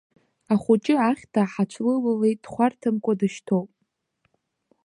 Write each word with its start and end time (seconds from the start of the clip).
Ахәыҷы 0.53 0.95
ахьҭа 1.09 1.41
ҳацәлылалеит, 1.51 2.39
дхәарҭамкәа 2.43 3.13
дышьҭоуп. 3.19 3.69